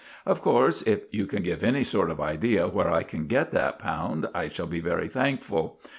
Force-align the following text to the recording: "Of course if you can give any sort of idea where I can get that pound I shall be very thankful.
"Of 0.25 0.41
course 0.41 0.81
if 0.81 1.01
you 1.11 1.27
can 1.27 1.43
give 1.43 1.61
any 1.61 1.83
sort 1.83 2.09
of 2.09 2.19
idea 2.19 2.67
where 2.67 2.89
I 2.91 3.03
can 3.03 3.27
get 3.27 3.51
that 3.51 3.77
pound 3.77 4.27
I 4.33 4.47
shall 4.47 4.65
be 4.65 4.79
very 4.79 5.07
thankful. 5.07 5.79